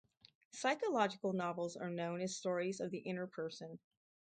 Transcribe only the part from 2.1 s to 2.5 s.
as